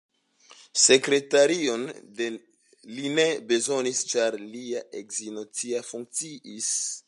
Sekretarion 0.83 1.83
li 2.21 3.11
ne 3.19 3.27
bezonis, 3.53 4.03
ĉar 4.15 4.41
lia 4.57 4.85
edzino 5.03 5.49
tia 5.61 5.87
funkciis. 5.93 6.77